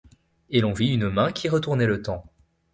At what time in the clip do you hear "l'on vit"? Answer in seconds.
0.61-0.93